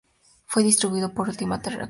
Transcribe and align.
Fue 0.47 0.63
distribuido 0.63 1.13
por 1.13 1.29
Ultimate 1.29 1.69
Record. 1.69 1.79